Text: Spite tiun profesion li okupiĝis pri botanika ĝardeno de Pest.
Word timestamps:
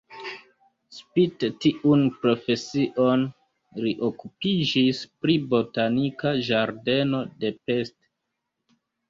Spite 0.99 1.49
tiun 1.65 2.05
profesion 2.23 3.25
li 3.83 3.93
okupiĝis 4.09 5.03
pri 5.25 5.37
botanika 5.53 6.33
ĝardeno 6.49 7.23
de 7.45 7.55
Pest. 7.71 7.99